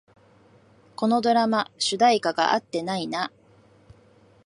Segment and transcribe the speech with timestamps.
[0.95, 3.31] このドラマ、主題歌が合ってないな